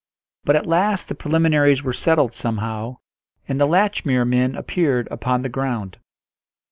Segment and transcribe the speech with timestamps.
[0.45, 2.97] But at last the preliminaries were settled somehow,
[3.47, 5.99] and the Latchmere men appeared upon the ground.